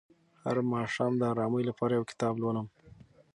[0.43, 2.67] هر ماښام د ارامۍ لپاره یو کتاب لولم.